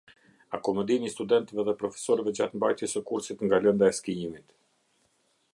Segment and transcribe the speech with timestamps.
[0.57, 4.61] Akomodimi i studentëve dhe profesorëve gjatë mbajtjes së kursit nga lënda e skijimit